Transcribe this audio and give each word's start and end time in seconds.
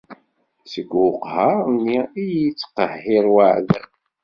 Seg 0.71 0.89
uqhar-nni 1.07 1.99
i 2.21 2.23
iyi-ittqehhir 2.23 3.25
uɛdaw. 3.35 3.87